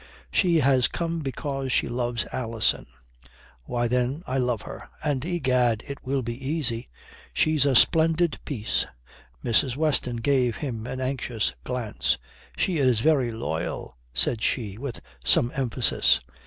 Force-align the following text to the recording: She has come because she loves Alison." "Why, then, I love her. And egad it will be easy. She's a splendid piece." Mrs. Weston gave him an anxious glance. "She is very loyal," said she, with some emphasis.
She 0.31 0.61
has 0.61 0.87
come 0.87 1.19
because 1.19 1.71
she 1.71 1.87
loves 1.87 2.25
Alison." 2.31 2.87
"Why, 3.65 3.87
then, 3.87 4.23
I 4.25 4.39
love 4.39 4.63
her. 4.63 4.89
And 5.03 5.23
egad 5.23 5.83
it 5.87 6.03
will 6.03 6.23
be 6.23 6.43
easy. 6.43 6.87
She's 7.33 7.67
a 7.67 7.75
splendid 7.75 8.39
piece." 8.43 8.87
Mrs. 9.45 9.75
Weston 9.75 10.15
gave 10.15 10.55
him 10.55 10.87
an 10.87 11.01
anxious 11.01 11.53
glance. 11.63 12.17
"She 12.57 12.79
is 12.79 12.99
very 12.99 13.31
loyal," 13.31 13.95
said 14.11 14.41
she, 14.41 14.75
with 14.75 15.01
some 15.23 15.51
emphasis. 15.53 16.19